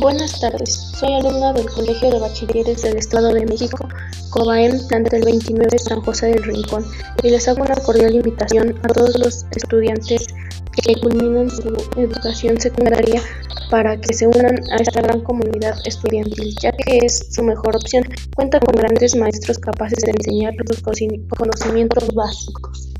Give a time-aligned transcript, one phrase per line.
[0.00, 3.88] Buenas tardes, soy alumna del Colegio de Bachilleres del Estado de México,
[4.30, 6.84] Cobaen, plantel 29 San José del Rincón,
[7.22, 10.26] y les hago una cordial invitación a todos los estudiantes
[10.72, 13.22] que culminan su educación secundaria
[13.70, 18.04] para que se unan a esta gran comunidad estudiantil, ya que es su mejor opción.
[18.34, 22.93] Cuenta con grandes maestros capaces de enseñar los conocimientos básicos.